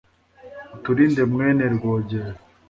[0.75, 2.33] utulinde mwene rwogera